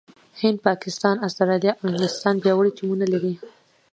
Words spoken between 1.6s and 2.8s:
او انګلستان پياوړي